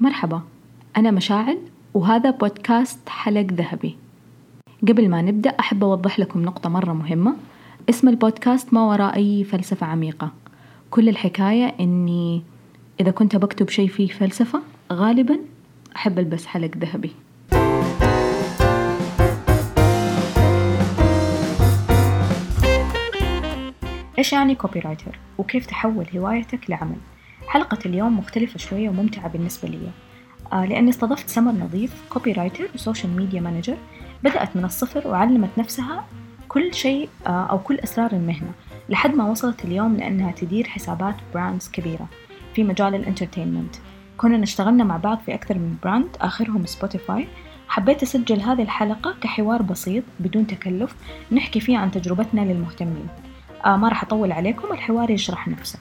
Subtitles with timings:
[0.00, 0.42] مرحبا
[0.96, 1.58] أنا مشاعل
[1.94, 3.96] وهذا بودكاست حلق ذهبي.
[4.88, 7.36] قبل ما نبدأ أحب أوضح لكم نقطة مرة مهمة.
[7.88, 10.30] اسم البودكاست ما وراء أي فلسفة عميقة.
[10.90, 12.42] كل الحكاية إني
[13.00, 15.38] إذا كنت بكتب شيء فيه فلسفة غالبا
[15.96, 17.10] أحب ألبس حلق ذهبي.
[24.18, 26.96] إيش يعني copywriter وكيف تحول هوايتك لعمل؟
[27.48, 29.78] حلقة اليوم مختلفة شوية وممتعة بالنسبة لي.
[30.52, 33.76] آه لأني استضفت سمر نظيف copywriter و social media manager
[34.24, 36.04] بدأت من الصفر وعلمت نفسها
[36.48, 38.50] كل شيء آه أو كل أسرار المهنة
[38.88, 42.08] لحد ما وصلت اليوم لأنها تدير حسابات brands كبيرة
[42.54, 43.76] في مجال ال entertainment
[44.16, 47.28] كنا اشتغلنا مع بعض في أكثر من brand آخرهم Spotify
[47.68, 50.94] حبيت أسجل هذه الحلقة كحوار بسيط بدون تكلف
[51.32, 53.08] نحكي فيه عن تجربتنا للمهتمين.
[53.66, 55.78] آه ما راح أطول عليكم الحوار يشرح نفسه.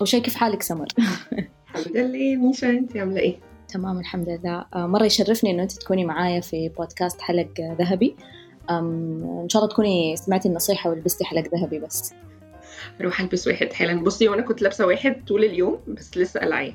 [0.00, 0.86] أول شيء كيف حالك سمر؟
[1.76, 2.36] الحمد لله.
[2.36, 3.36] ميشا انت عاملة إيه؟
[3.68, 4.66] تمام الحمد لله.
[4.74, 8.16] آه، مرة يشرفني إنه أنت تكوني معايا في بودكاست حلق ذهبي.
[8.70, 12.14] إن شاء الله تكوني سمعتي النصيحة ولبستي حلق ذهبي بس.
[13.00, 16.72] أروح البس واحد حالا بصي وأنا كنت لابسة واحد طول اليوم بس لسه قلعاه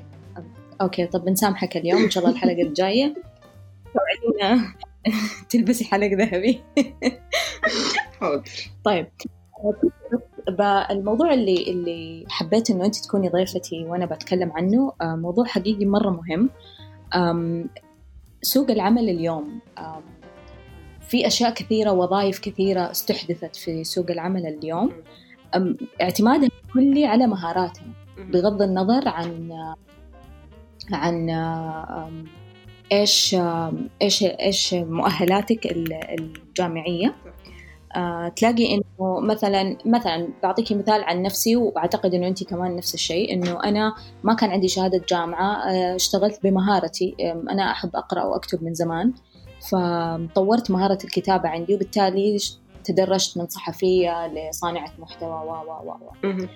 [0.80, 2.02] أوكي طب بنسامحك اليوم.
[2.02, 3.14] إن شاء الله الحلقة الجاية
[3.94, 4.74] توعدينا
[5.50, 6.60] تلبسي حلق ذهبي.
[8.20, 8.42] حاضر.
[8.84, 9.06] طيب.
[10.90, 16.10] الموضوع اللي اللي حبيت إنه أنت تكوني ضيفتي وأنا بتكلم عنه آه، موضوع حقيقي مرة
[16.10, 16.50] مهم.
[18.42, 19.60] سوق العمل اليوم
[21.00, 24.92] في أشياء كثيرة وظائف كثيرة استحدثت في سوق العمل اليوم.
[26.02, 29.52] اعتمادها كلي على مهاراتنا بغض النظر عن
[30.92, 31.30] عن
[32.92, 33.36] إيش
[34.02, 35.66] إيش إيش مؤهلاتك
[36.18, 37.14] الجامعية.
[37.96, 43.32] آه، تلاقي إنه مثلا مثلا بعطيكي مثال عن نفسي وأعتقد إنه أنت كمان نفس الشيء
[43.32, 47.16] إنه أنا ما كان عندي شهادة جامعة آه، اشتغلت بمهارتي
[47.50, 49.12] أنا أحب أقرأ وأكتب من زمان.
[49.70, 52.38] فطورت مهارة الكتابة عندي وبالتالي
[52.84, 56.46] تدرجت من صحفية لصانعة محتوى و و و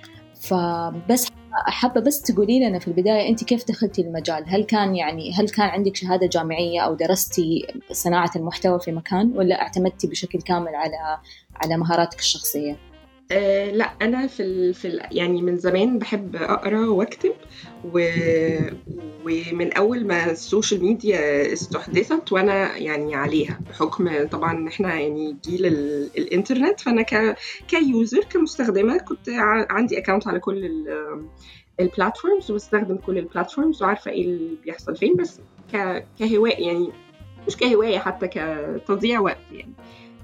[0.46, 5.48] فبس حابة بس تقولي لنا في البداية أنت كيف دخلتي المجال هل كان يعني هل
[5.48, 11.18] كان عندك شهادة جامعية أو درستي صناعة المحتوى في مكان ولا اعتمدتي بشكل كامل على
[11.56, 12.76] على مهاراتك الشخصية؟
[13.32, 14.74] آه لا أنا في ال...
[14.74, 15.02] في ال...
[15.12, 17.32] يعني من زمان بحب أقرأ وأكتب
[17.84, 18.00] و...
[19.24, 25.66] ومن أول ما ال social media استحدثت وأنا يعني عليها بحكم طبعا إحنا يعني جيل
[25.66, 26.10] ال...
[26.18, 27.36] الإنترنت فأنا ك...
[27.68, 29.66] ك user كمستخدمة كنت ع...
[29.70, 30.86] عندي account على كل ال...
[31.80, 35.40] ال platforms وبستخدم كل ال platforms وعارفة إيه اللي بيحصل فين بس
[35.72, 36.04] ك...
[36.18, 36.92] كهواية يعني
[37.46, 39.72] مش كهواية حتى كتضييع وقت يعني.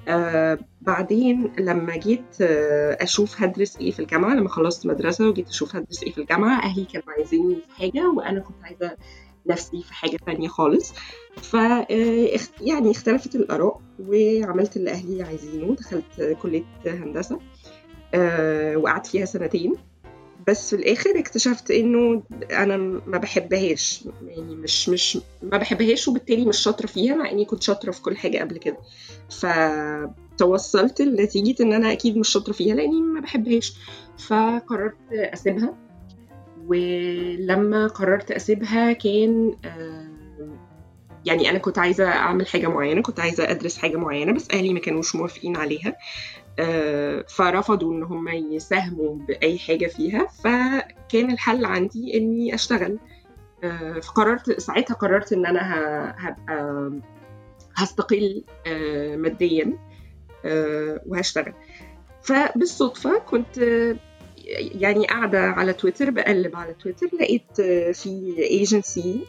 [0.08, 5.76] آه بعدين لما جيت آه أشوف هدرس إيه في الجامعة لما خلصت مدرسة وجيت أشوف
[5.76, 8.96] هدرس إيه في الجامعة أهلي كانوا عايزيني في حاجة وأنا كنت عايزة
[9.46, 10.92] نفسي في حاجة ثانية خالص.
[11.36, 17.38] ف آه، يعني اختلفت الآراء وعملت اللي أهلي عايزينه دخلت كلية هندسة
[18.76, 19.74] وقعدت فيها سنتين.
[20.48, 22.76] بس في الآخر اكتشفت إنه أنا
[23.06, 24.04] ما بحبهاش.
[24.26, 28.16] يعني مش مش ما بحبهاش وبالتالي مش شاطرة فيها مع إني كنت شاطرة في كل
[28.16, 28.76] حاجة قبل كده.
[29.31, 33.72] فتوصلت لنتيجة إن أنا أكيد مش شاطرة فيها لأني ما بحبهاش.
[34.19, 35.75] فقررت أسيبها.
[36.66, 39.56] ولما قررت أسيبها كان
[41.25, 44.81] يعني أنا كنت عايزة أعمل حاجة معينة كنت عايزة أدرس حاجة معينة بس أهلي ما
[44.81, 45.88] كانوش موافقين عليها.
[45.88, 45.97] آه،
[47.28, 50.26] فرفضوا إن هم يساهموا بأي حاجة فيها.
[50.26, 52.98] فكان الحل عندي إني أشتغل.
[53.64, 55.60] آه، فقررت ساعتها قررت إن أنا
[56.18, 56.90] هبقى
[57.76, 59.78] هستقل آه، ماديا
[61.06, 61.52] وهشتغل.
[62.22, 63.58] فبالصدفة كنت
[64.58, 67.60] يعني قاعدة على تويتر بقلب على تويتر لقيت
[67.96, 69.24] في ايجنسي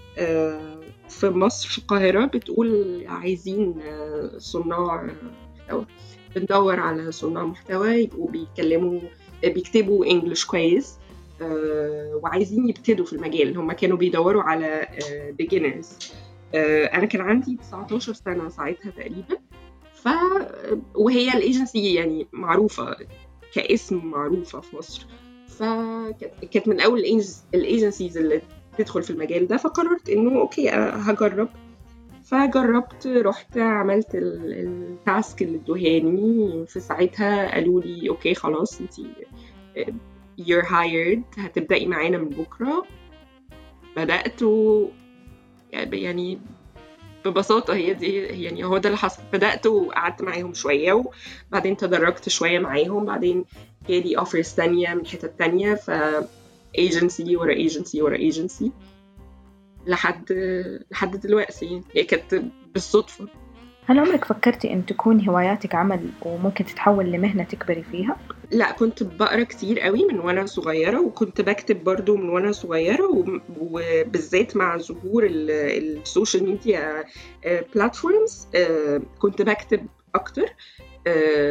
[1.10, 3.76] في مصر في القاهرة بتقول عايزين
[4.38, 5.04] صناع
[5.62, 5.86] محتوى
[6.36, 9.00] بندور على صناع محتوى يبقوا بيتكلموا
[9.44, 10.98] بيكتبوا English كويس
[11.42, 13.58] آه، وعايزين يبتدوا في المجال.
[13.58, 14.88] هم كانوا بيدوروا على
[15.38, 15.98] beginners
[16.56, 19.38] آه، آه، أنا كان عندي 19 سنة ساعتها تقريبا.
[19.94, 20.08] ف
[20.96, 22.96] وهي الايجنسي يعني معروفة
[23.54, 25.06] كاسم معروفة في مصر.
[25.48, 27.00] فكانت من أول
[27.54, 28.42] ال agencies اللي
[28.78, 29.58] تدخل في المجال ده.
[29.58, 31.50] فقررت إنه okay هجرب.
[32.34, 38.94] فجربت رحت عملت ال task اللي ادوهاني في ساعتها قالوا لي okay خلاص انت
[40.42, 42.86] you're hired هتبدأي معانا من بكرة.
[43.96, 44.88] بدأت و
[45.74, 46.40] يعني
[47.26, 49.24] ببساطة هي دي يعني هو ده اللي حصل.
[49.34, 51.04] بدأت وقعدت معاهم شوية
[51.50, 53.06] وبعدين تدرجت شوية معاهم.
[53.06, 53.46] بعدين
[53.90, 55.92] جالي offers تانية من حتت تانية ف
[56.78, 58.72] agency ورا agency ورا agency
[59.88, 60.32] لحد
[60.92, 62.44] لحد دلوقتي هي كانت
[62.74, 63.28] بالصدفة.
[63.86, 68.18] هل عمرك فكرتي إن تكون هواياتك عمل وممكن تتحول لمهنة تكبري فيها؟
[68.52, 73.26] لا كنت بقرأ كتير قوي من وأنا صغيرة وكنت بكتب برضو من وأنا صغيرة
[73.60, 77.04] وبالذات مع ظهور ال social media
[77.76, 78.48] platforms
[79.20, 80.44] كنت بكتب أكتر.
[80.44, 80.93] آه،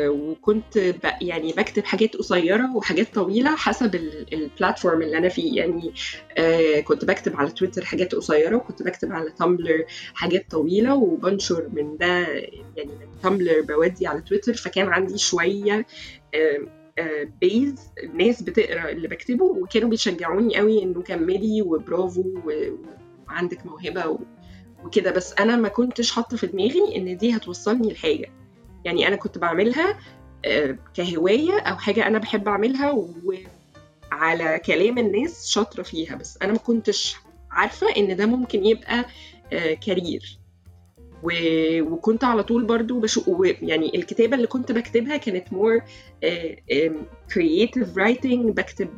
[0.06, 0.76] وكنت
[1.20, 3.94] يعني بكتب حاجات قصيرة وحاجات طويلة حسب
[4.32, 5.56] ال platform اللي أنا فيه.
[5.56, 5.94] يعني
[6.38, 9.84] آه، كنت بكتب على تويتر حاجات قصيرة وكنت بكتب على Tumblr
[10.14, 12.06] حاجات طويلة وبنشر من ده
[12.76, 15.86] يعني من Tumblr بودي على تويتر فكان عندي شوية
[17.40, 17.74] base
[18.14, 22.24] ناس بتقرأ اللي بكتبه وكانوا بيشجعوني قوي إنه كملي وبرافو
[23.28, 24.18] وعندك موهبة
[24.84, 25.10] وكده.
[25.10, 28.41] بس أنا ما كنتش حاطة في دماغي إن دي هتوصلني لحاجة.
[28.84, 29.98] يعني أنا كنت بعملها
[30.44, 32.90] آه، كهواية أو حاجة أنا بحب أعملها
[34.12, 36.38] وعلى كلام الناس شاطرة فيها بس.
[36.42, 37.16] أنا ما كنتش
[37.50, 39.04] عارفة إن ده ممكن يبقى
[39.86, 40.38] career.
[41.32, 43.26] آه، وكنت على طول برضو بشوف
[43.62, 45.80] يعني الكتابة اللي كنت بكتبها كانت more
[47.34, 48.88] creative writing بكتب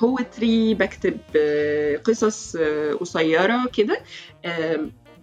[0.00, 1.18] poetry بكتب
[2.04, 2.56] قصص
[3.00, 4.02] قصيرة كده.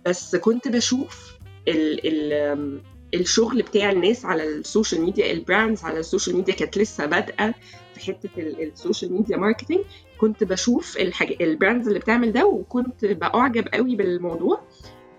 [0.05, 2.81] بس كنت بشوف ال ال
[3.13, 7.05] الشغل بتاع الناس على ال social media ال brands على ال social media كانت لسه
[7.05, 7.53] بادئة
[7.93, 9.79] في حتة ال social media marketing
[10.17, 10.97] كنت بشوف
[11.41, 14.61] ال brands اللي بتعمل ده وكنت بعجب قوي بالموضوع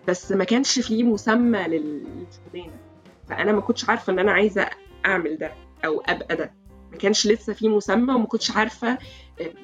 [0.09, 2.81] بس ما كانش فيه مسمى للشغلانة.
[3.29, 4.71] فأنا ما كنتش عارفة إن أنا عايزة
[5.07, 5.53] أعمل ده
[5.85, 6.53] أو أبقى ده.
[6.93, 8.99] ما كانش لسه فيه مسمى وما كنتش عارفة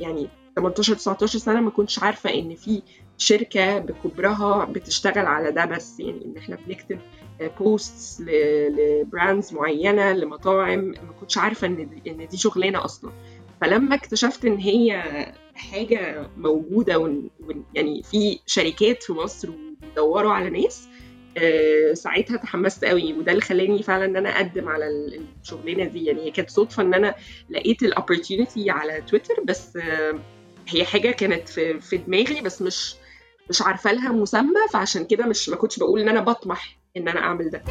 [0.00, 2.82] يعني 18 19 سنة ما كنتش عارفة إن في
[3.18, 6.98] شركة بكبرها بتشتغل على ده بس يعني إن إحنا بنكتب
[7.60, 13.12] posts ل brands معينة لمطاعم ما كنتش عارفة إن دي إن دي شغلانة أصلا.
[13.60, 15.02] فلما اكتشفت إن هي
[15.54, 17.30] حاجة موجودة ويعني
[17.74, 20.88] يعني في شركات في مصر وبيدوروا على ناس
[21.38, 23.12] آه، ساعتها تحمست قوي.
[23.12, 24.86] وده اللي خلاني فعلا إن أنا أقدم على
[25.42, 26.04] الشغلانة دي.
[26.04, 27.14] يعني هي كانت صدفة إن أنا
[27.50, 30.20] لقيت الاوبورتيونيتي على تويتر بس آه،
[30.68, 31.48] هي حاجة كانت
[31.80, 32.94] في دماغي بس مش
[33.50, 37.20] مش عارفة لها مسمى فعشان كده مش ما كنتش بقول إن أنا بطمح إن أنا
[37.20, 37.62] أعمل ده.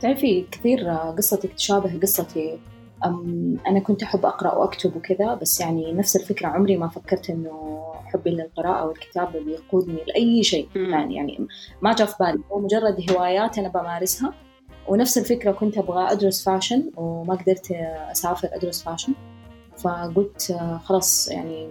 [0.00, 2.58] تعرفي كثير قصتك تشابه قصتي.
[3.66, 8.30] أنا كنت أحب أقرأ وأكتب وكذا بس يعني نفس الفكرة عمري ما فكرت إنه حبي
[8.30, 11.46] للقراءة والكتابة بيقودني لأي شيء ثاني يعني
[11.82, 14.34] ما جاء في بالي هو مجرد هوايات أنا بمارسها.
[14.88, 17.70] ونفس الفكرة كنت أبغى أدرس fashion وما قدرت
[18.10, 19.12] أسافر أدرس fashion.
[19.78, 21.68] فقلت خلاص يعني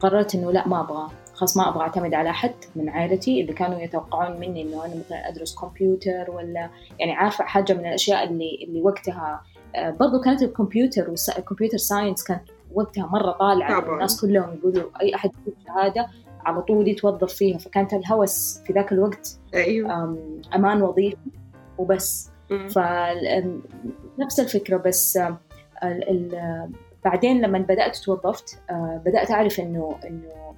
[0.00, 1.08] قررت إنه لا ما أبغى.
[1.34, 5.28] خلاص ما أبغى أعتمد على أحد من عائلتي اللي كانوا يتوقعون مني إنه أنا مثلا
[5.28, 9.42] أدرس كمبيوتر ولا يعني عارفة حاجة من الأشياء اللي اللي وقتها
[9.74, 12.42] آه، برضو كانت الكمبيوتر وال computer science كانت
[12.74, 13.80] وقتها مرة طالعة.
[13.80, 13.94] طبعا.
[13.94, 16.06] الناس كلهم يقولوا أي أحد يجيب شهادة
[16.44, 17.58] على طول يتوظف فيها.
[17.58, 20.16] فكانت الهوس في ذاك الوقت أيوه.
[20.54, 21.16] أمان وظيفي
[21.78, 22.30] وبس.
[22.48, 25.18] فنفس الفكرة بس
[27.04, 30.54] بعدين لما بدأت توظفت آه، بدأت أعرف إنه إنه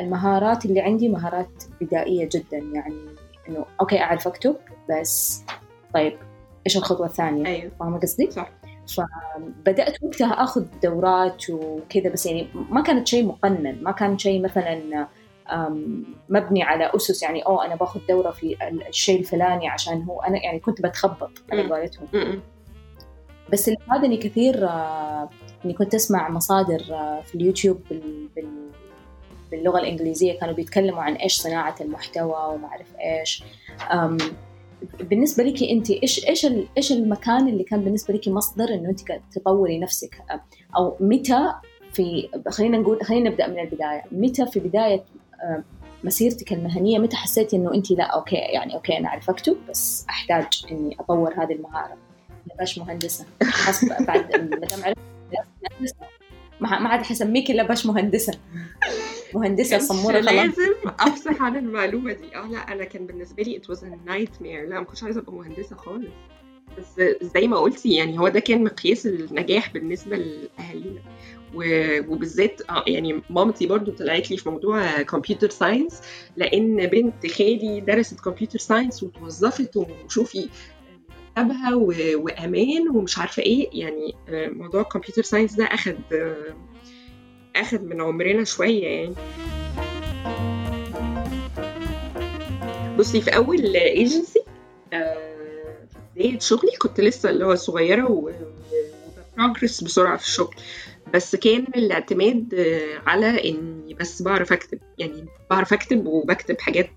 [0.00, 2.58] المهارات اللي عندي مهارات بدائية جدا.
[2.58, 2.94] يعني
[3.48, 4.56] إنه أوكي أعرف أكتب
[4.90, 5.44] بس
[5.94, 6.18] طيب
[6.66, 7.72] إيش الخطوة الثانية؟ أيوه.
[7.80, 8.50] فاهمة قصدي؟ صح.
[8.96, 13.82] فبدأت وقتها أخذ دورات وكذا بس يعني ما كانت شيء مقنن.
[13.82, 15.06] ما كان شيء مثلا
[16.28, 18.56] مبني على أسس يعني أوه أنا باخذ دورة في
[18.88, 22.40] الشيء الفلاني عشان هو أنا يعني كنت بتخبط على قولتهم.
[23.52, 24.68] بس اللي فادني كثير
[25.58, 27.80] آه، إني كنت أسمع مصادر آه، في اليوتيوب
[29.50, 33.44] باللغة الإنجليزية كانوا بيتكلموا عن إيش صناعة المحتوى وما أعرف إيش.
[35.00, 36.46] بالنسبة لك انت إيش إيش
[36.76, 39.00] إيش المكان اللي كان بالنسبة لك مصدر إنه انت
[39.32, 40.22] تطوري نفسك؟
[40.76, 41.52] أو متى
[41.92, 44.02] في خلينا نقول خلينا نبدأ من البداية.
[44.12, 45.04] متى في بداية
[46.04, 50.46] مسيرتك المهنية متى حسيتي إنه انت لا okay يعني okay أنا أعرف أكتب بس أحتاج
[50.70, 51.96] إني أطور هذه المهارة؟
[52.58, 54.36] باش مهندسة خاص بعد
[54.78, 54.98] ما عرفت
[56.60, 58.38] ما عاد حسميك إلا باش مهندسة.
[59.34, 60.34] مهندسة سمورة خلاص.
[60.34, 62.36] لازم افصح عن المعلومة دي.
[62.36, 65.76] آه لا أنا كان بالنسبة لي it was nightmare لا ما كنتش عايزة أبقى مهندسة
[65.76, 66.08] خالص.
[66.78, 67.02] بس
[67.34, 71.00] زي ما قلتي يعني هو ده كان مقياس النجاح بالنسبة لأهالينا.
[71.54, 76.00] وبالذات آه، يعني مامتي برضو طلعت لي في موضوع computer science
[76.36, 80.48] لأن بنت خالي درست computer science وتوظفت وشوفي
[81.42, 81.74] مرتبها
[82.16, 83.68] وأمان ومش عارفة إيه.
[83.72, 85.94] يعني آه، موضوع ال computer science ده اخذ
[87.56, 89.14] أخد من عمرنا شوية يعني.
[92.98, 94.42] بصي في أول ايجنسي
[94.92, 95.14] آه،
[95.92, 98.10] في بداية شغلي كنت لسه اللي هو صغيرة
[99.36, 100.54] و progress بسرعة في الشغل.
[101.14, 104.78] بس كان الاعتماد آه، على إني بس بعرف أكتب.
[104.98, 106.90] يعني بعرف أكتب وبكتب حاجات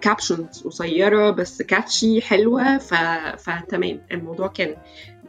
[0.00, 2.78] captions آه، قصيرة بس catchy حلوة.
[3.36, 4.00] فتمام.
[4.12, 4.76] الموضوع كان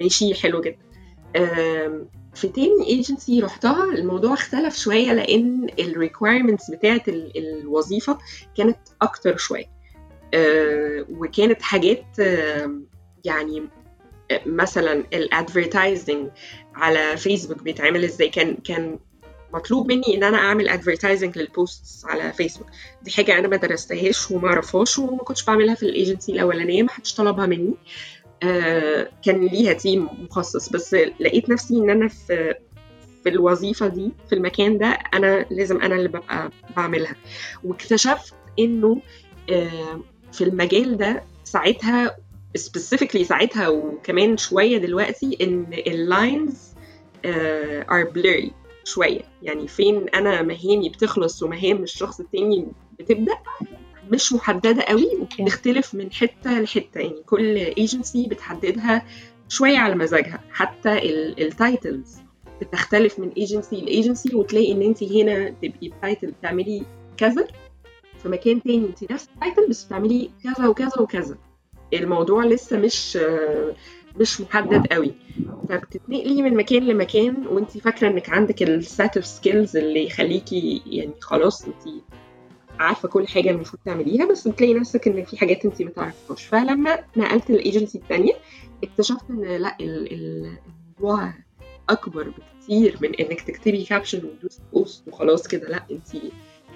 [0.02, 0.92] ماشي حلو جدا.
[2.34, 8.18] في تاني ايجنسي رحتها الموضوع اختلف شوية لأن ال requirements بتاعت الوظيفة
[8.58, 9.72] كانت أكتر شوية.
[10.34, 12.06] آه، وكانت حاجات
[13.26, 13.70] يعني
[14.46, 16.30] مثلا ال advertising
[16.76, 19.00] على فيسبوك بيتعمل إزاي؟ كان كان
[19.54, 22.68] مطلوب مني إن أنا أعمل advertising لل posts على فيسبوك
[23.04, 27.14] دي حاجة أنا ما درستهاش وما أعرفهاش وما كنتش بعملها في الايجنسي الأولانية ما حدش
[27.14, 27.74] طلبها مني.
[28.44, 32.54] آه كان ليها team مخصص بس لقيت نفسي إن أنا في
[33.24, 37.16] في الوظيفة دي في المكان ده أنا لازم أنا اللي ببقى بعملها.
[37.64, 39.02] واكتشفت إنه
[39.52, 42.18] آه في المجال ده ساعتها
[42.56, 46.72] specifically ساعتها وكمان شوية دلوقتي إن ال lines
[47.26, 48.52] are blurry
[48.84, 49.22] شوية.
[49.42, 52.68] يعني فين أنا مهامي بتخلص ومهام الشخص التاني
[53.00, 53.38] بتبدأ
[54.12, 57.00] مش محددة قوي وبتختلف من حتة لحتة.
[57.00, 59.06] يعني كل ايجنسي بتحددها
[59.50, 60.44] شوية على مزاجها.
[60.52, 61.00] حتى
[61.42, 62.18] ال titles
[62.62, 66.84] بتختلف من agency ل agency وتلاقي إن انت هنا تبقي ب title بتعملي
[67.18, 67.48] كذا
[68.24, 71.38] في مكان تاني انت نفس ال title بس بتعملي كذا وكذا وكذا.
[71.94, 73.18] الموضوع لسه مش
[74.20, 75.12] مش محدد قوي.
[75.70, 81.14] فبتتنقلي من مكان لمكان وانت فاكرة انك عندك ال set of skills اللي يخليكي يعني
[81.22, 82.04] خلاص انت
[82.80, 87.00] عارفة كل حاجة المفروض تعمليها بس بتلاقي نفسك ان في حاجات انت ما تعرفيهاش فلما
[87.18, 88.34] نقلت الايجنسي الثانية
[88.84, 91.34] اكتشفت ان لا الموضوع
[91.90, 95.70] أكبر بكتير من إنك تكتبي caption وتدوسي post وخلاص كده.
[95.70, 96.08] لا انت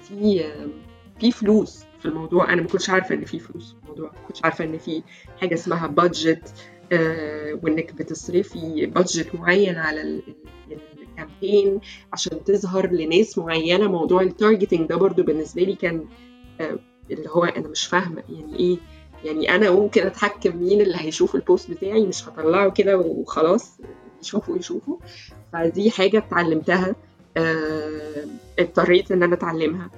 [0.02, 0.44] في
[1.20, 2.52] في فلوس في الموضوع.
[2.52, 4.06] أنا ما كنتش عارفة إن في فلوس في الموضوع.
[4.12, 5.02] ما كنتش عارفة إن في
[5.40, 6.54] حاجة اسمها budget
[6.92, 10.22] آه وإنك بتصرفي budget معين على
[11.02, 11.80] ال campaign
[12.12, 13.86] عشان تظهر لناس معينة.
[13.88, 16.04] موضوع ال targeting ده برضو بالنسبة لي كان
[16.60, 16.78] آه
[17.10, 18.78] اللي هو أنا مش فاهمة يعني إيه.
[19.24, 23.78] يعني أنا ممكن أتحكم مين اللي هيشوف ال post بتاعي مش هطلعه كده وخلاص
[24.22, 24.96] يشوفوا يشوفوا
[25.52, 26.96] فدي حاجة اتعلمتها
[27.36, 28.26] آه
[28.58, 29.90] اضطريت إن أنا أتعلمها.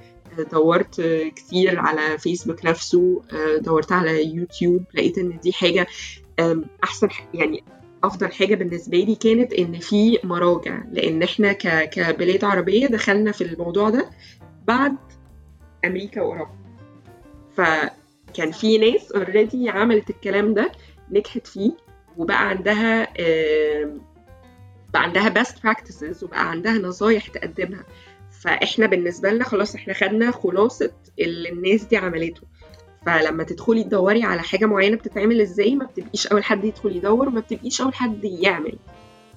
[0.51, 1.01] دورت
[1.35, 3.21] كتير على فيسبوك نفسه
[3.61, 5.87] دورت على يوتيوب لقيت إن دي حاجة
[6.83, 7.63] أحسن يعني
[8.03, 11.53] أفضل حاجة بالنسبة لي كانت إن في مراجع لأن إحنا
[11.85, 14.09] كبلاد عربية دخلنا في الموضوع ده
[14.67, 14.95] بعد
[15.85, 16.51] أمريكا وأوروبا.
[17.53, 20.71] فكان في ناس اوريدي عملت الكلام ده
[21.11, 21.71] نجحت فيه
[22.17, 23.03] وبقى عندها
[24.93, 27.85] بقى عندها best practices وبقى عندها نصايح تقدمها.
[28.43, 32.41] فاحنا بالنسبة لنا خلاص إحنا خدنا خلاصة اللي الناس دي عملته.
[33.05, 37.39] فلما تدخلي تدوري على حاجة معينة بتتعمل إزاي ما بتبقيش أول حد يدخل يدور ما
[37.39, 38.73] بتبقيش أول حد يعمل.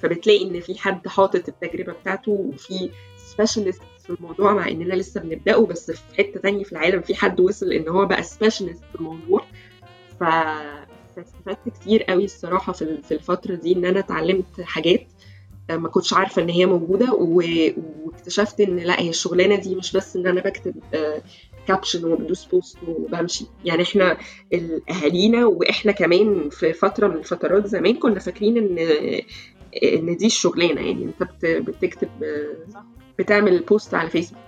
[0.00, 5.66] فبتلاقي إن في حد حاطط التجربة بتاعته وفي specialist في الموضوع مع إننا لسه بنبدأه
[5.66, 9.44] بس في حتة تانية في العالم في حد وصل إن هو بقى specialist في الموضوع.
[10.20, 10.24] ف
[11.16, 15.06] فاستفدت كتير قوي الصراحة في الفترة دي إن أنا اتعلمت حاجات.
[15.70, 20.26] ما كنتش عارفة إن هي موجودة واكتشفت إن لأ هي الشغلانة دي مش بس إن
[20.26, 20.74] أنا بكتب
[21.68, 23.46] caption وبدوس post وبمشي.
[23.64, 24.16] يعني إحنا
[24.90, 28.78] اهالينا وإحنا كمان في فترة من الفترات زمان كنا فاكرين إن
[29.82, 30.80] إن دي الشغلانة.
[30.80, 32.08] يعني أنت بتكتب
[33.18, 34.42] بتعمل بوست على فيسبوك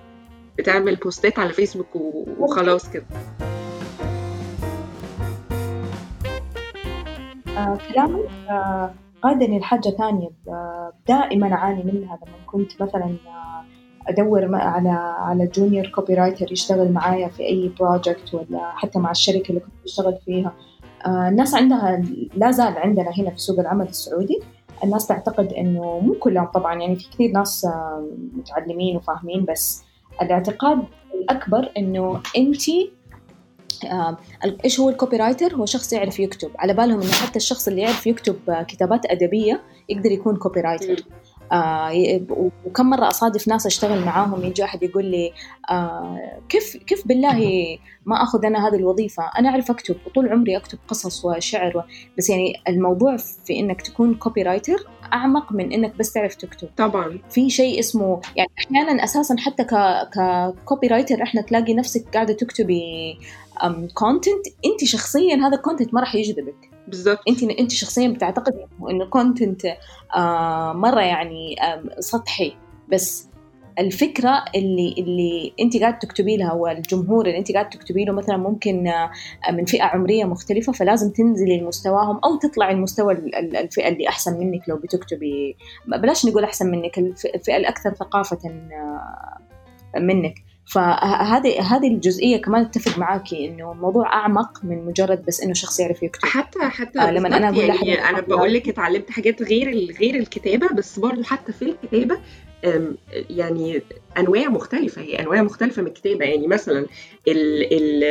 [0.58, 1.96] بتعمل بوستات على فيسبوك
[2.38, 3.06] وخلاص كده.
[7.56, 8.94] آه كلامك آه
[9.24, 10.30] قادني لحاجة ثانية.
[11.08, 13.16] دائما أعاني منها لما كنت مثلا
[14.08, 19.60] أدور على على junior copywriter يشتغل معايا في أي project ولا حتى مع الشركة اللي
[19.60, 20.52] كنت بشتغل فيها.
[21.06, 22.02] الناس عندها
[22.34, 24.40] لا زال عندنا هنا في سوق العمل السعودي.
[24.84, 27.66] الناس تعتقد إنه مو كلهم طبعا يعني في كثير ناس
[28.34, 29.84] متعلمين وفاهمين بس
[30.22, 30.78] الاعتقاد
[31.14, 33.03] الأكبر إنه انت آه،
[34.64, 36.50] إيش هو ال copywriter هو شخص يعرف يكتب.
[36.58, 38.36] على بالهم إنه حتى الشخص اللي يعرف يكتب
[38.68, 41.04] كتابات أدبية يقدر يكون copywriter
[41.52, 42.20] آه
[42.66, 45.32] وكم مرة أصادف ناس أشتغل معاهم يجي أحد يقول لي
[45.70, 50.78] آه كيف كيف بالله ما أخذ أنا هذه الوظيفة؟ أنا أعرف أكتب وطول عمري أكتب
[50.88, 51.82] قصص وشعر و...
[52.18, 56.68] بس يعني الموضوع في إنك تكون copywriter أعمق من إنك بس تعرف تكتب.
[56.76, 57.18] طبعا.
[57.30, 59.74] في شيء اسمه يعني أحيانا أساسا حتى ك
[60.14, 63.18] ك copywriter إحنا تلاقي نفسك قاعدة تكتبي
[63.94, 66.73] content أنت شخصيا هذا ال content ما راح يجذبك.
[66.88, 67.18] بالضبط.
[67.28, 68.56] انت انت شخصيا بتعتقدي
[68.90, 69.66] إنه ال content
[70.16, 72.56] آه مرة يعني آه سطحي.
[72.92, 73.28] بس
[73.78, 78.88] الفكرة اللي اللي انت قاعد تكتبي لها والجمهور اللي انت قاعد تكتبي له مثلا ممكن
[78.88, 79.10] آه،
[79.52, 84.76] من فئة عمرية مختلفة فلازم تنزلي لمستواهم أو تطلعي لمستوى الفئة اللي أحسن منك لو
[84.76, 85.56] بتكتبي.
[85.86, 88.38] بلاش نقول أحسن منك الفئة الأكثر ثقافة
[89.96, 90.34] منك.
[90.66, 96.02] فهذه هذه الجزئية كمان أتفق معاكي إنه الموضوع أعمق من مجرد بس إنه شخص يعرف
[96.02, 96.28] يكتب.
[96.28, 100.68] حتى حتى آه لما أنا أقول يعني أنا بقول لك اتعلمت حاجات غير غير الكتابة
[100.68, 102.18] بس برضه حتى في الكتابة
[103.12, 103.82] يعني
[104.18, 106.24] أنواع مختلفة هي أنواع مختلفة من الكتابة.
[106.24, 106.86] يعني مثلا
[107.28, 108.04] ال ال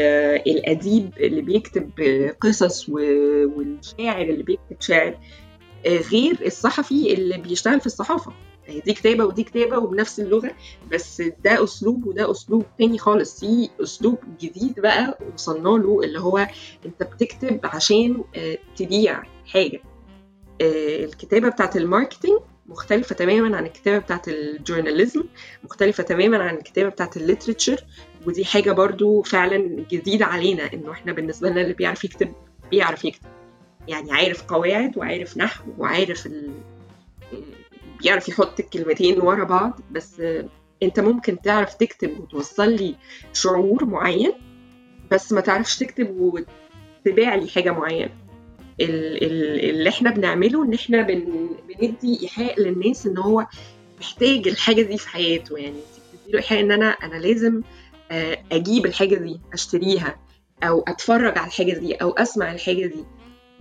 [0.47, 1.89] الأديب اللي بيكتب
[2.41, 5.17] قصص والشاعر اللي بيكتب شعر
[5.85, 8.33] آه، غير الصحفي اللي بيشتغل في الصحافة.
[8.69, 10.51] دي كتابة ودي كتابة وبنفس اللغة
[10.91, 16.47] بس ده أسلوب وده أسلوب تاني خالص في أسلوب جديد بقى وصلنا له اللي هو
[16.85, 19.81] أنت بتكتب عشان آه، تبيع حاجة
[20.61, 25.23] آه، الكتابة بتاعت ال marketing مختلفة تماما عن الكتابة بتاعت ال journalism
[25.63, 27.83] مختلفة تماما عن الكتابة بتاعت ال literature
[28.27, 32.33] ودي حاجة برضو فعلا جديدة علينا إنه إحنا بالنسبة لنا اللي بيعرف يكتب
[32.71, 33.27] بيعرف يكتب
[33.87, 36.27] يعني عارف قواعد وعارف نحو وعارف.
[38.03, 40.21] بيعرف يحط الكلمتين ورا بعض بس
[40.83, 42.95] انت ممكن تعرف تكتب وتوصل لي
[43.33, 44.33] شعور معين
[45.11, 46.09] بس ما تعرفش تكتب
[47.05, 48.11] وتبيع لي حاجة معينة.
[48.79, 51.49] اللي إحنا بنعمله ان إحنا بن...
[51.67, 53.47] بندي إيحاء للناس إن هو
[53.99, 55.57] محتاج الحاجة دي في حياته.
[55.57, 55.79] يعني
[56.27, 57.61] له إيحاء إن أنا أنا لازم
[58.11, 60.19] آه، أجيب الحاجة دي أشتريها
[60.63, 63.05] أو أتفرج على الحاجة دي أو أسمع الحاجة دي.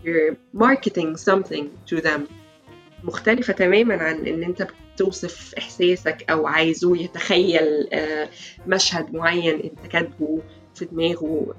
[0.04, 2.41] You're marketing something to them.
[3.04, 8.28] مختلفة تماما عن إن أنت بتوصف إحساسك أو عايزه يتخيل آه،
[8.66, 10.38] مشهد معين أنت كاتبه
[10.75, 11.54] في دماغه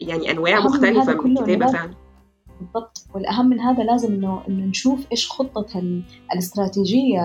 [0.00, 1.94] يعني أنواع مختلفة من الكتابه فعلا.
[2.60, 3.06] بالضبط.
[3.14, 5.82] والأهم من هذا لازم إنه إنه نشوف إيش خطة
[6.32, 7.20] الاستراتيجية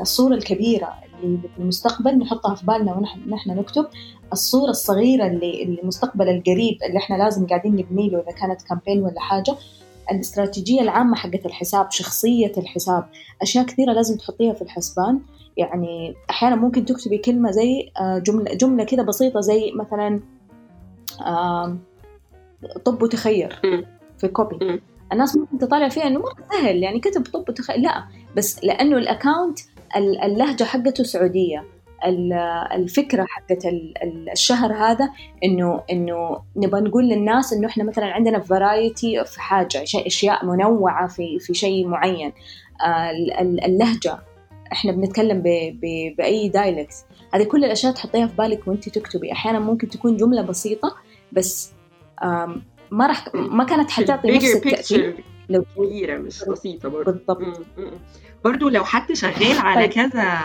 [0.00, 3.86] الصورة الكبيرة اللي في المستقبل نحطها في بالنا ونحن نحن نكتب
[4.32, 9.20] الصورة الصغيرة اللي المستقبل القريب اللي إحنا لازم قاعدين نبني له إذا كانت كامبين ولا
[9.20, 9.56] حاجة.
[10.12, 13.04] الاستراتيجية العامة حقت الحساب شخصية الحساب
[13.42, 15.20] أشياء كثيرة لازم تحطيها في الحسبان.
[15.56, 20.20] يعني أحيانا ممكن تكتبي كلمة زي آه، جملة جملة كذا بسيطة زي مثلا
[22.84, 23.60] طب وتخير
[24.18, 24.80] في copy
[25.12, 28.04] الناس ممكن تطالع فيها إنه مره سهل يعني كتب طب وتخير لا
[28.36, 29.58] بس لأنه ال account
[29.96, 31.64] اللهجة حقته سعودية.
[32.74, 33.66] الفكرة حقت
[34.32, 35.10] الشهر هذا
[35.44, 41.08] إنه إنه نبغى نقول للناس إنه إحنا مثلا عندنا variety في حاجة شيء أشياء منوعة
[41.08, 42.32] في في شيء معين.
[43.64, 44.18] اللهجة.
[44.72, 45.48] إحنا بنتكلم ب
[45.80, 46.94] ب بأي dialect
[47.34, 49.32] هذه كل الأشياء تحطيها في بالك وأنت تكتبي.
[49.32, 50.96] أحيانا ممكن تكون جملة بسيطة
[51.32, 51.72] بس
[52.90, 55.24] ما راح ما كانت حتعطي نفس التأثير.
[55.48, 57.12] لو كبيرة مش بسيطة برضه.
[57.12, 57.66] بالضبط.
[58.44, 59.90] برضه لو حد شغال على طيب.
[59.90, 60.38] كذا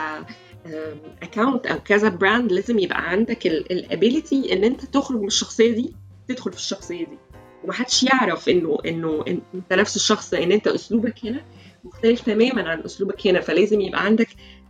[1.23, 5.93] account أو كذا brand لازم يبقى عندك ال ability إن أنت تخرج من الشخصية دي
[6.27, 7.17] تدخل في الشخصية دي.
[7.63, 11.45] ومحدش يعرف انه إنه أنت نفس الشخص إن أنت أسلوبك هنا
[11.83, 13.41] مختلف تماما عن أسلوبك هنا.
[13.41, 14.27] فلازم يبقى عندك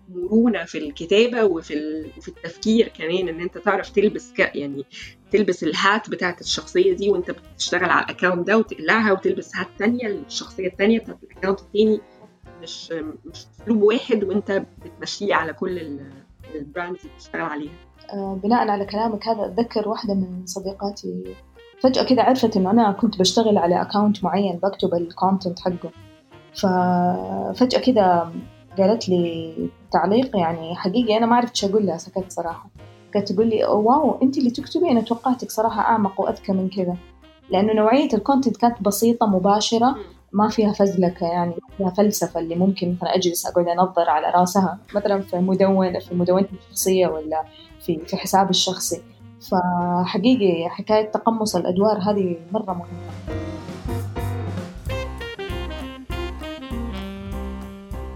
[0.10, 4.40] مرونة في الكتابة وفي وفي التفكير كمان إن أنت تعرف تلبس ك...
[4.40, 4.86] يعني
[5.32, 9.68] تلبس ال hat بتاعت الشخصية دي وأنت بتشتغل على ال account ده وتقلعها وتلبس hat
[9.80, 12.00] تانية للشخصية التانية بتاعت ال account التاني.
[12.66, 12.92] مش
[13.26, 16.00] مش أسلوب واحد وأنت بتمشيه على كل
[16.56, 17.74] ال brands اللي بتشتغل عليها.
[18.14, 21.36] آه بناء على كلامك هذا أتذكر واحدة من صديقاتي
[21.82, 25.92] فجأة كذا عرفت إنه أنا كنت بشتغل على account معين بكتب ال content حقه.
[26.54, 28.32] ففجأة كذا
[28.78, 29.56] قالت لي
[29.92, 32.70] تعليق يعني حقيقي أنا ما عرفت أقول لها سكت صراحة.
[33.14, 36.96] كانت تقول لي wow أنت اللي تكتبي؟ أنا توقعتك صراحة أعمق وأذكى من كذا.
[37.50, 39.96] لأنه نوعية ال content كانت بسيطة مباشرة.
[40.34, 45.22] ما فيها فزلكة يعني فيها فلسفة اللي ممكن مثلا أجلس أقعد أنظر على رأسها مثلا
[45.22, 47.44] في مدونة في مدونتي الشخصية ولا
[47.80, 49.02] في في حسابي الشخصي.
[49.52, 53.36] فحقيقي حكاية تقمص الأدوار هذه مرة مهمة.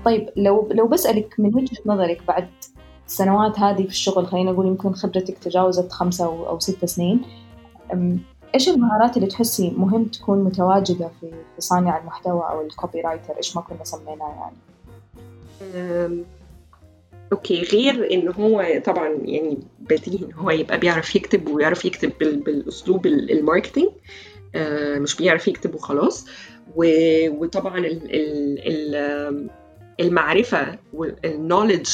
[0.05, 2.47] طيب لو لو بسألك من وجهة نظرك بعد
[3.07, 7.21] السنوات هذه في الشغل خلينا نقول يمكن خبرتك تجاوزت خمسة أو ستة سنين
[8.55, 13.61] إيش المهارات اللي تحسي مهم تكون متواجدة في, صانع المحتوى أو ال copywriter إيش ما
[13.61, 14.51] كنا سميناه
[15.71, 16.23] يعني؟
[17.31, 23.05] okay غير إن هو طبعا يعني بديهي إن هو يبقى بيعرف يكتب ويعرف يكتب بالأسلوب
[23.05, 23.89] ال marketing.
[24.55, 26.25] آه مش بيعرف يكتب وخلاص.
[26.75, 28.01] وطبعا ال
[28.67, 29.49] ال
[29.99, 31.89] المعرفة وال knowledge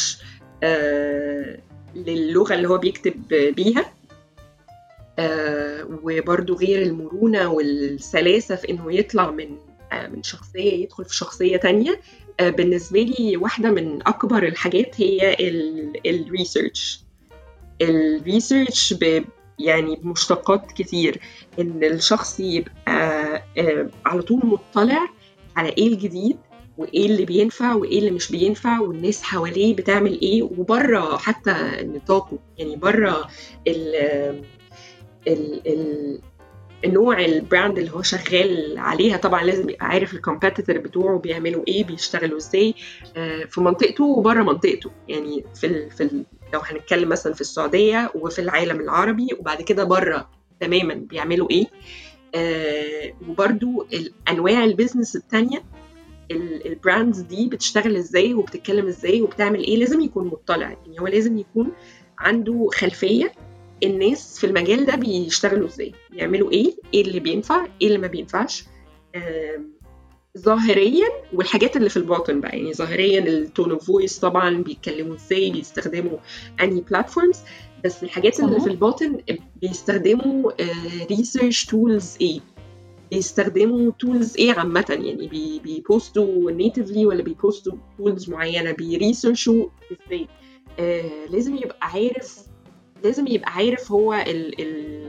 [0.63, 1.57] آه
[1.95, 3.85] للغة اللي هو بيكتب بيها.
[5.19, 9.57] آه وبرده غير المرونة والسلاسة في إنه يطلع من
[9.91, 12.01] آه من شخصية يدخل في شخصية تانية
[12.39, 15.35] آه، بالنسبة لي واحدة من أكبر الحاجات هي
[16.05, 16.99] ال research.
[17.81, 18.95] ال research
[19.59, 21.19] يعني بمشتقات كتير.
[21.59, 23.41] إن الشخص يبقى
[24.05, 25.09] على طول مطلع
[25.55, 26.37] على إيه الجديد
[26.77, 32.39] وإيه اللي بينفع وإيه اللي مش بينفع والناس حواليه بتعمل إيه وبره حتى نطاقه.
[32.57, 33.27] يعني بره
[35.27, 36.19] ال ال
[36.85, 41.63] النوع ال brand اللي هو شغال عليها طبعا لازم يبقى عارف ال competitor بتوعه بيعملوا
[41.67, 42.73] إيه بيشتغلوا إزاي
[43.17, 44.91] آه، في منطقته وبره منطقته.
[45.07, 49.83] يعني في ال في ال لو هنتكلم مثلا في السعودية وفي العالم العربي وبعد كده
[49.83, 51.65] بره تماما بيعملوا إيه
[52.35, 53.85] آه وبرده
[54.29, 55.63] أنواع ال business الثانية
[56.65, 60.69] ال brands دي بتشتغل إزاي وبتتكلم إزاي وبتعمل إيه لازم يكون مطلع.
[60.69, 61.71] يعني هو لازم يكون
[62.19, 63.31] عنده خلفية
[63.83, 68.63] الناس في المجال ده بيشتغلوا إزاي؟ بيعملوا إيه؟ إيه اللي بينفع؟ إيه اللي ما بينفعش؟
[70.37, 75.51] ظاهريا والحاجات اللي في الباطن بقى يعني ظاهريا ال tone of voice طبعا بيتكلموا إزاي؟
[75.51, 76.17] بيستخدموا
[76.61, 77.37] any platforms
[77.85, 79.17] بس الحاجات اللي في الباطن
[79.61, 80.51] بيستخدموا
[81.11, 82.39] research tools إيه
[83.11, 88.29] بيستخدموا tools إيه عامة يعني بي بي post وا natively ولا بي post وا tools
[88.29, 90.27] معينة بي research وا إزاي؟
[90.79, 92.37] آه لازم يبقى عارف
[93.05, 95.05] لازم يبقى عارف هو ال ال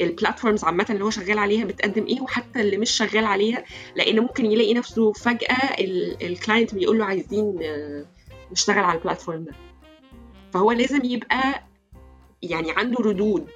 [0.00, 3.64] ال platforms عامة اللي هو شغال عليها بتقدم إيه وحتى اللي مش شغال عليها
[3.96, 5.74] لأن ممكن يلاقي نفسه فجأة
[6.22, 8.06] ال client بيقول له عايزين آه،
[8.52, 9.52] نشتغل على ال platform ده.
[10.52, 11.64] فهو لازم يبقى
[12.42, 13.46] يعني عنده ردود.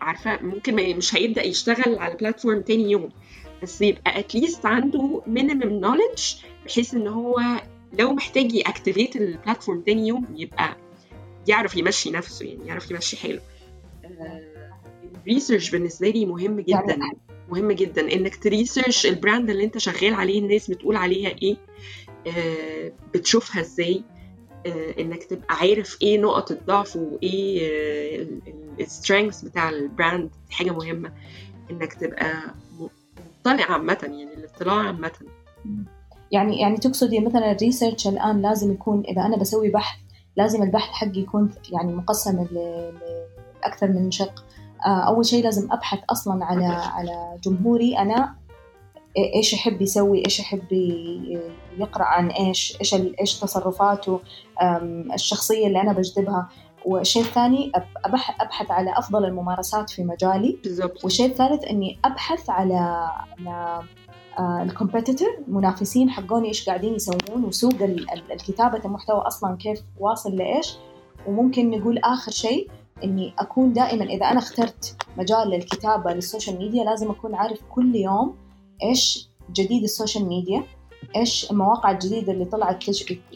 [0.00, 3.08] عارفة؟ ممكن مش هيبدأ يشتغل على platform تاني يوم
[3.62, 6.34] بس يبقى at least عنده minimum knowledge
[6.66, 7.40] بحيث إن هو
[7.98, 10.76] لو محتاج ي activate ال platform تاني يوم يبقى
[11.48, 13.40] يعرف يمشي نفسه يعني يعرف يمشي حاله.
[15.20, 19.64] ال research بالنسبة لي مهم جدا يعني مهم جدا إنك ت research ال brand اللي
[19.64, 21.56] أنت شغال عليه الناس بتقول عليها إيه
[22.26, 24.02] آه بتشوفها إزاي
[24.66, 28.26] آه إنك تبقى عارف إيه نقط الضعف وإيه آه
[29.44, 31.12] بتاع ال brand حاجة مهمة.
[31.70, 32.54] إنك تبقى
[33.46, 35.12] مطلع عامة يعني الاطلاع عامة.
[36.32, 39.98] يعني يعني تقصدي مثلا ال research الآن لازم يكون إذا أنا بسوي بحث
[40.36, 42.46] لازم البحث حقي يكون يعني مقسم
[43.62, 44.44] لاكثر من شق.
[44.86, 48.34] آه، أول شيء لازم أبحث أصلا على على جمهوري أنا
[49.16, 50.72] إيش يحب يسوي إيش يحب
[51.78, 54.20] يقرأ عن إيش إيش إيش تصرفاته
[55.14, 56.48] الشخصية اللي أنا بجذبها.
[56.84, 57.72] والشيء الثاني
[58.40, 60.58] أبحث على أفضل الممارسات في مجالي.
[60.64, 61.04] بالضبط.
[61.04, 63.82] والشيء الثالث إني أبحث على على
[64.38, 67.74] الكومبيتيتور المنافسين حقوني إيش قاعدين يسوون وسوق
[68.32, 70.76] الكتابة المحتوى أصلا كيف واصل لإيش.
[71.26, 72.70] وممكن نقول آخر شيء
[73.04, 77.96] إني أكون دائما إذا أنا اخترت مجال للكتابة لل social media لازم أكون عارف كل
[77.96, 78.36] يوم
[78.82, 80.62] إيش جديد ال social media
[81.16, 82.84] إيش المواقع الجديدة اللي طلعت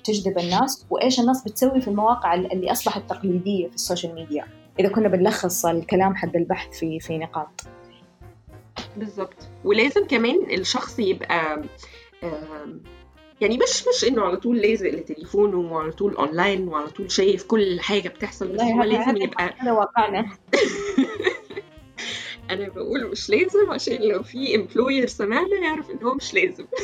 [0.04, 4.44] تجذب الناس وإيش الناس بتسوي في المواقع اللي أصبحت تقليدية في ال social media.
[4.80, 7.48] إذا كنا بنلخص الكلام حق البحث في في نقاط.
[8.96, 9.48] بالظبط.
[9.64, 11.62] ولازم كمان الشخص يبقى
[13.40, 17.80] يعني مش مش إنه على طول لازق لتليفونه وعلى طول اونلاين وعلى طول شايف كل
[17.80, 20.30] حاجة بتحصل بس هو لازم يبقى واقعنا.
[22.50, 26.66] أنا بقول مش لازم عشان لو في employer سمعنا يعرف إن هو مش لازم.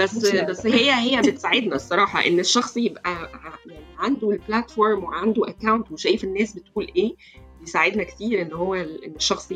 [0.00, 3.30] بس بس هي هي بتساعدنا الصراحة إن الشخص يبقى
[3.66, 7.14] يعني عنده ال platform وعنده account وشايف الناس بتقول إيه
[7.60, 9.52] بيساعدنا كتير إن هو إن الشخص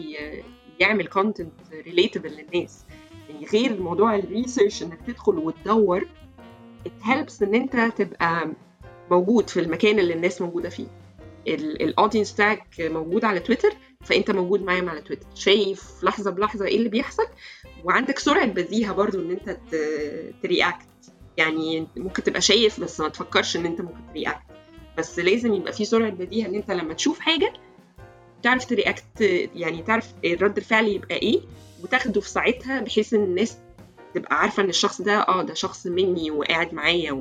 [0.83, 1.53] يعمل content
[1.87, 2.85] relatable للناس.
[3.31, 6.07] يعني غير موضوع ال research إنك تدخل وتدور
[6.89, 8.49] it helps إن أنت تبقى
[9.11, 10.87] موجود في المكان اللي الناس موجودة فيه.
[11.49, 13.71] ال audience بتاعك موجود على تويتر
[14.05, 17.27] فأنت موجود معاهم على تويتر شايف لحظة بلحظة إيه اللي بيحصل؟
[17.85, 19.59] وعندك سرعة بديهه برضو إن أنت
[20.43, 20.87] ت react
[21.37, 24.43] يعني ممكن تبقى شايف بس ما تفكرش إن أنت ممكن ت react
[24.99, 27.53] بس لازم يبقى في سرعة بديهه إن أنت لما تشوف حاجة
[28.43, 29.21] تعرف ت react
[29.55, 31.41] يعني تعرف رد الفعل يبقى إيه
[31.85, 33.57] وتاخده في ساعتها بحيث إن الناس
[34.15, 37.13] تبقى عارفة إن الشخص ده آه ده شخص مني وقاعد معايا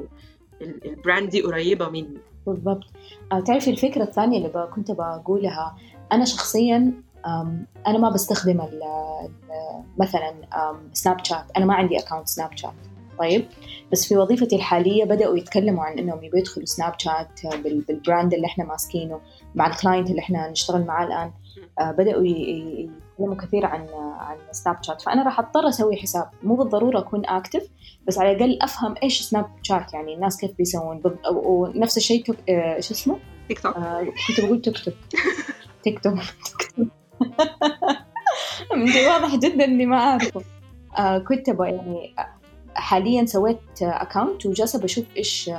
[0.62, 2.18] وال brand دي قريبة مني.
[2.48, 2.84] بالضبط.
[3.32, 5.78] آه، تعرفي الفكرة الثانية اللي كنت بقولها؟
[6.12, 6.94] أنا شخصيا
[7.88, 8.62] أنا ما بستخدم
[9.98, 10.34] مثلا
[10.94, 12.74] سناب شات أنا ما عندي account سناب شات
[13.22, 13.46] طيب.
[13.92, 18.48] بس في وظيفتي الحالية بدأوا يتكلموا عن إنهم يبغوا يدخلوا سناب شات بال brand اللي
[18.48, 19.22] إحنا ماسكينه
[19.56, 21.32] مع ال client اللي إحنا نشتغل معاه الآن.
[21.80, 23.88] آه، بدأوا يتكلموا كثير عن
[24.20, 26.30] عن سناب شات فأنا راح أضطر أسوي حساب.
[26.44, 27.68] مو بالضرورة أكون active
[28.08, 31.02] بس على الأقل أفهم إيش سناب شات يعني الناس كيف بيسوون.
[31.32, 32.36] ونفس الشيء توك...
[32.50, 34.94] آه، إيش اسمه؟ تيك توك آه كنت بقول توك توك
[35.84, 36.14] تيك توك
[38.76, 40.42] من واضح جدا إني ما أعرفه.
[40.98, 42.16] آه كنت يعني
[42.76, 45.52] حاليا سويت account وجالسة بشوف إيش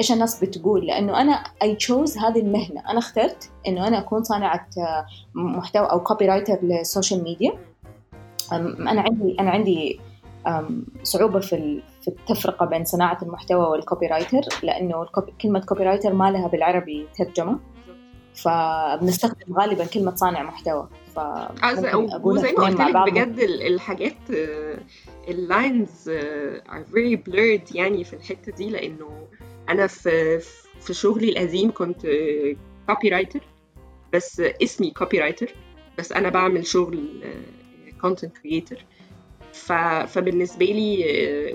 [0.00, 0.86] إيش الناس بتقول.
[0.86, 2.90] لأنه أنا I choose هذه المهنة.
[2.90, 4.66] أنا اخترت إنه أنا أكون صانعة
[5.34, 7.52] محتوى أو copywriter لل social media.
[8.52, 10.00] أنا عندي أنا عندي
[11.02, 15.06] صعوبة في في التفرقة بين صناعة المحتوى وال copywriter لأنه
[15.42, 17.58] كلمة copywriter ما لها بالعربي ترجمة.
[18.34, 20.88] فبنستخدم غالبا كلمه صانع محتوى.
[21.14, 21.18] ف
[22.22, 24.16] وزي ما قلت لك بجد الحاجات
[25.28, 29.26] ال lines are very blurred يعني في الحتة دي لأنه
[29.68, 30.40] أنا في
[30.80, 32.00] في شغلي القديم كنت
[32.86, 33.40] copywriter
[34.12, 35.54] بس اسمي copywriter
[35.98, 37.24] بس أنا بعمل شغل
[38.00, 38.78] content creator
[40.06, 41.04] فبالنسبة لي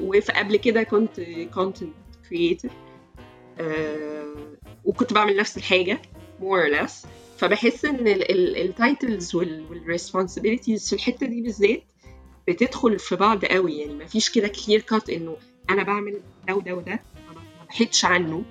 [0.04, 1.22] وفي قبل كده كنت
[1.54, 1.94] content
[2.30, 2.72] creator
[4.86, 6.02] وكنت بعمل نفس الحاجة.
[6.42, 7.08] More or less.
[7.38, 11.84] فبحس إن ال titles وال responsibilities في الحتة دي بالذات
[12.48, 13.78] بتدخل في بعض قوي.
[13.78, 15.38] يعني ما فيش كده clear cut إنه
[15.70, 17.00] أنا بعمل ده وده وده
[17.60, 18.44] ما بحيدش عنه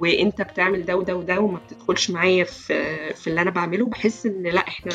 [0.00, 3.86] وإنت بتعمل ده وده وده وما بتدخلش معايا في في اللي أنا بعمله.
[3.86, 4.92] بحس إن لأ إحنا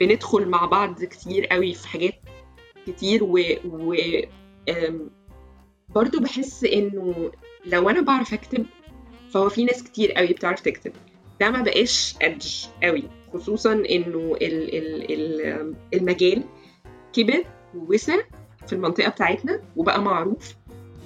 [0.00, 2.14] بندخل مع بعض كتير قوي في حاجات
[2.86, 3.94] كتير و, و
[5.88, 7.30] برضو بحس إنه
[7.66, 8.66] لو أنا بعرف أكتب
[9.30, 10.92] فهو في ناس كتير قوي بتعرف تكتب.
[11.40, 16.44] ده ما بقاش edge قوي خصوصا انه ال ال ال المجال
[17.12, 18.16] كبر ووسع
[18.66, 20.54] في المنطقة بتاعتنا وبقى معروف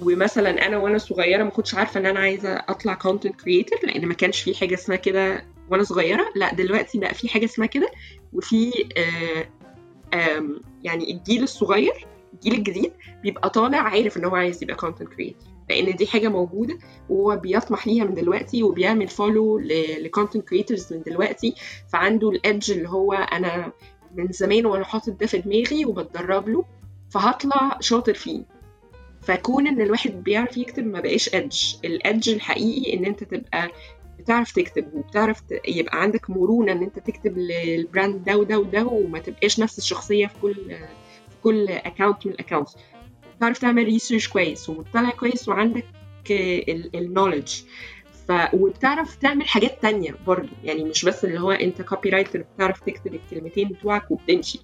[0.01, 4.13] ومثلا أنا وأنا صغيره ما كنتش عارفه ان أنا عايزه اطلع content creator لأن ما
[4.13, 7.91] كانش في حاجة اسمها كده وأنا صغيره لا دلوقتي بقى في حاجة اسمها كده
[8.33, 8.71] وفي
[10.83, 11.93] يعني الجيل الصغير
[12.33, 12.91] الجيل الجديد
[13.23, 16.77] بيبقى طالع عارف ان هو عايز يبقى content creator لأن دي حاجة موجوده
[17.09, 19.59] وهو بيطمح ليها من دلوقتي وبيعمل follow
[19.99, 21.55] ل content creators من دلوقتي.
[21.93, 23.71] فعنده ال edge اللي هو أنا
[24.15, 26.65] من زمان وأنا حاطط ده في دماغي وبتدرب له
[27.09, 28.43] فهطلع شاطر فيه.
[29.21, 33.69] فكون إن الواحد بيعرف يكتب ما بقاش edge ال edge الحقيقي إن أنت تبقى
[34.19, 39.19] بتعرف تكتب وبتعرف يبقى عندك مرونة إن أنت تكتب لل brand ده وده وده وما
[39.19, 40.53] تبقاش نفس الشخصية في كل
[41.29, 42.75] في كل account من ال accounts
[43.39, 45.85] تعرف تعمل research كويس ومطلع كويس وعندك
[46.95, 47.61] ال knowledge
[48.27, 50.49] ف وبتعرف تعمل حاجات تانية برضو.
[50.63, 54.59] يعني مش بس اللي هو أنت copywriter بتعرف تكتب الكلمتين بتوعك وبتمشي.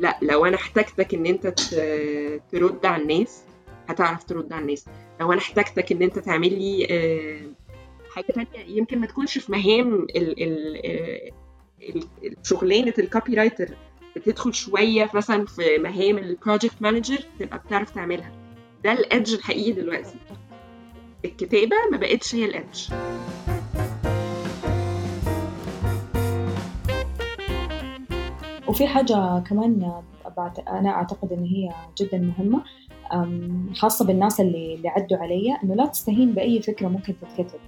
[0.00, 1.46] لا لو أنا احتجتك إن أنت
[2.52, 3.42] ترد على الناس
[3.88, 4.86] هتعرف ترد على الناس.
[5.20, 6.86] لو أنا احتجتك إن أنت تعمل لي
[8.10, 10.06] حاجة تانية يمكن ما تكونش في مهام
[12.42, 13.68] شغلانة ال copywriter
[14.20, 18.30] بتدخل شوية مثلا في مهام ال project manager تبقى بتعرف تعملها.
[18.84, 20.14] ده الادج الحقيقي دلوقتي.
[21.24, 22.90] الكتابة ما بقتش هي الادج
[28.68, 29.92] وفي حاجة كمان
[30.68, 32.62] أنا أعتقد إن هي جدا مهمة
[33.74, 37.58] خاصة بالناس اللي, اللي عدوا علي إنه لا تستهين بأي فكرة ممكن تتكتب.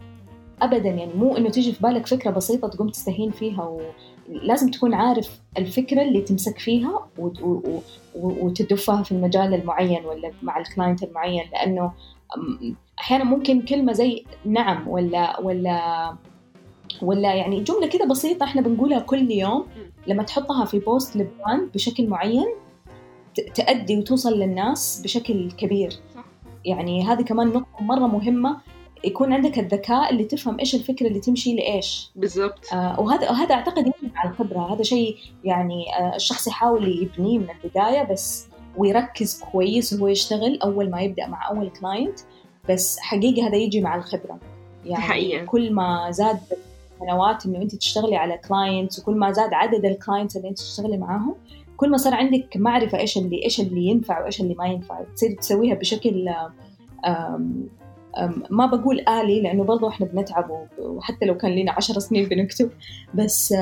[0.62, 3.78] ابدا يعني مو إنه تيجي في بالك فكرة بسيطة تقوم تستهين فيها
[4.28, 7.06] ولازم تكون عارف الفكرة اللي تمسك فيها
[8.14, 11.92] وتضيفها في المجال المعين ولا مع ال client المعين لأنه
[12.98, 16.16] أحيانا ممكن كلمة زي نعم ولا ولا
[17.02, 19.66] ولا يعني جملة كده بسيطة إحنا بنقولها كل يوم
[20.06, 22.46] لما تحطها في post ل brand بشكل معين
[23.54, 25.92] تأدي وتوصل للناس بشكل كبير.
[26.64, 28.56] يعني هذه كمان نقطة مرة مهمة
[29.04, 32.10] يكون عندك الذكاء اللي تفهم إيش الفكرة اللي تمشي لإيش.
[32.16, 32.72] بالضبط.
[32.72, 34.74] آه وهذا وهذا أعتقد يجي مع الخبرة.
[34.74, 40.90] هذا شيء يعني آه الشخص يحاول يبنيه من البداية بس ويركز كويس وهو يشتغل أول
[40.90, 42.20] ما يبدأ مع أول client
[42.68, 44.38] بس حقيقه هذا يجي مع الخبرة.
[44.84, 45.44] يعني حقيقة.
[45.44, 46.38] كل ما زاد
[47.00, 50.96] سنوات إنه أنت تشتغلي على clients وكل ما زاد عدد ال clients اللي أنت تشتغلي
[50.96, 51.34] معاهم
[51.76, 55.00] كل ما صار عندك معرفة إيش اللي إيش اللي ينفع وإيش اللي ما ينفع.
[55.14, 56.28] تصير تسويها بشكل
[58.50, 62.70] ما بقول آلي لأنه برضو إحنا بنتعب وحتى لو كان لنا عشر سنين بنكتب.
[63.14, 63.54] بس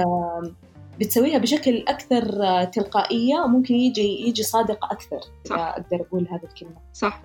[1.00, 2.22] بتسويها بشكل أكثر
[2.64, 3.36] تلقائية.
[3.44, 5.58] وممكن يجي يجي صادق أكثر صح.
[5.58, 6.76] أقدر أقول هذه الكلمة.
[6.92, 7.22] صح.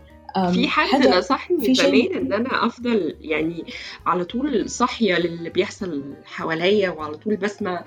[0.53, 3.63] في حد نصحني زمان إن أنا أفضل يعني
[4.05, 7.85] على طول صاحية للي بيحصل حواليا وعلى طول بسمع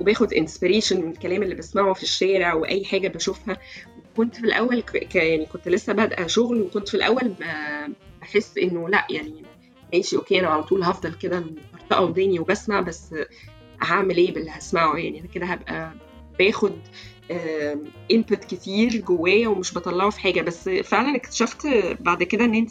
[0.00, 3.56] وباخد انسبريشن من الكلام اللي بسمعه في الشارع وأي حاجة بشوفها.
[4.18, 5.14] كنت في الأول ك...
[5.14, 7.34] يعني كنت لسه بادئة شغل وكنت في الأول
[8.20, 9.42] بحس إنه لأ يعني
[9.94, 13.14] ماشي okay أنا على طول هفضل كده مرتخية وداني وبسمع بس
[13.82, 15.92] هعمل إيه باللي هسمعه؟ يعني أنا كده هبقى
[16.38, 16.72] باخد
[18.12, 20.40] input كتير جوايا ومش بطلعه في حاجة.
[20.42, 21.66] بس فعلا اكتشفت
[22.00, 22.70] بعد كده إن انت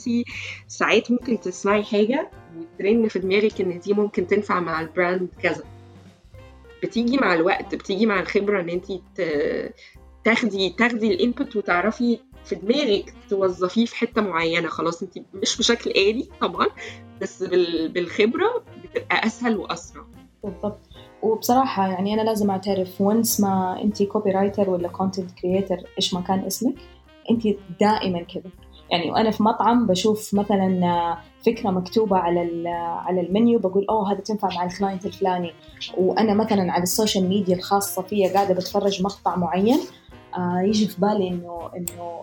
[0.67, 5.63] ساعات ممكن تسمعي حاجة وترن في دماغك إن دي ممكن تنفع مع ال brand كذا.
[6.83, 8.85] بتيجي مع الوقت بتيجي مع الخبرة إن انت
[10.27, 14.67] تاخدي تاخدي ال input وتعرفي في دماغك توظفيه في حتة معينة.
[14.67, 16.67] خلاص انت مش بشكل آلي طبعا
[17.21, 17.43] بس
[17.93, 20.03] بالخبرة بتبقى أسهل وأسرع.
[20.43, 20.79] بالضبط.
[21.21, 26.39] وبصراحة يعني أنا لازم أعترف once ما أنت copywriter ولا content creator إيش ما كان
[26.39, 26.75] اسمك
[27.31, 27.43] أنت
[27.79, 28.51] دائما كذا
[28.91, 32.69] يعني وأنا في مطعم بشوف مثلا فكرة مكتوبة على
[33.05, 35.53] على المنيو بقول oh هذا تنفع مع ال client الفلاني.
[35.97, 39.79] وأنا مثلا على ال social media الخاصة فيا قاعدة بتفرج مقطع معين
[40.63, 41.69] يجي في بالي إنه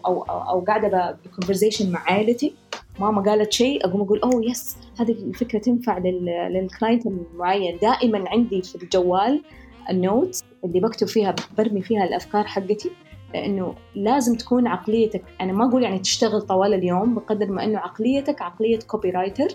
[0.06, 2.54] أو أو, أو قاعدة ب conversation مع عائلتي.
[3.00, 7.78] ماما قالت شيء أقوم أقول oh yes هذه الفكرة تنفع لل client المعين.
[7.82, 9.42] دائما عندي في الجوال
[9.90, 12.90] ال notes اللي بكتب فيها برمي فيها الأفكار حقتي
[13.34, 18.42] لأنه لازم تكون عقليتك أنا ما أقول يعني تشتغل طوال اليوم بقدر ما إنه عقليتك
[18.42, 19.48] عقلية copywriter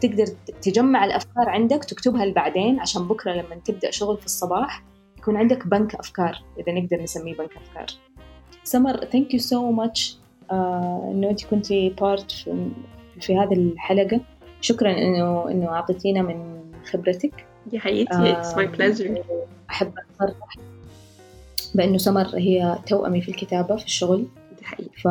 [0.00, 0.26] تقدر
[0.62, 4.82] تجمع الأفكار عندك تكتبها لبعدين عشان بكرة لما تبدأ شغل في الصباح
[5.18, 7.86] يكون عندك بنك أفكار إذا نقدر نسميه بنك أفكار.
[8.66, 10.16] سمر thank you so much
[10.52, 12.68] إنه أنت كنتي part في,
[13.20, 14.20] في هذه الحلقة.
[14.60, 17.46] شكرا انه إنه أعطيتينا من خبرتك.
[17.72, 19.22] يا حياتي it's my pleasure
[19.70, 20.56] أحب اصرح
[21.74, 24.26] بأنه سمر هي توأمي في الكتابة في الشغل.
[24.58, 24.90] دي حقيقة.
[24.96, 25.04] ف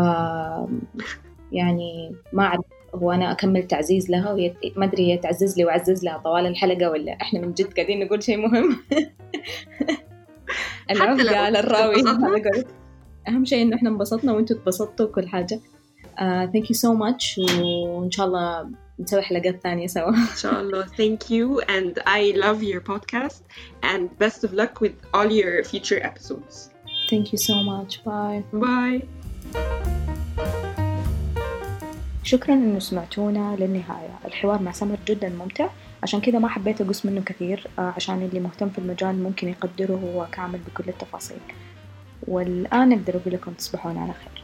[1.52, 2.66] يعني ما أعرف
[2.96, 6.90] هو أنا أكمل تعزيز لها وهي ما أدري هي تعزز لي وأعزز لها طوال الحلقة
[6.90, 8.78] ولا إحنا من جد قاعدين نقول شيء مهم.
[10.92, 11.96] العفقه على الراوي
[13.28, 15.60] أهم شيء إنه إحنا انبسطنا وأنتم تبسطتوا وكل حاجة.
[16.20, 20.10] thank you so much وإن شاء الله نسوي حلقات ثانية سوا.
[20.10, 20.86] إن شاء الله.
[20.86, 23.42] Thank you and I love your podcast
[23.84, 26.70] and best of luck with all your future episodes.
[27.10, 28.04] Thank you so much.
[28.04, 28.44] Bye.
[28.54, 29.02] Bye.
[32.24, 34.20] شكرا إنه سمعتونا للنهاية.
[34.26, 35.70] الحوار مع سمر جدا ممتع.
[36.04, 40.28] عشان كذا ما حبيت أقص منه كثير عشان اللي مهتم في المجال ممكن يقدره هو
[40.32, 41.38] كامل بكل التفاصيل.
[42.28, 44.44] والآن أقدر أقول لكم تصبحون على خير.